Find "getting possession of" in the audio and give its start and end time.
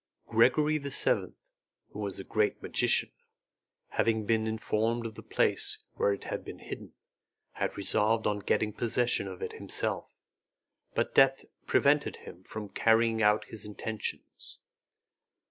8.39-9.43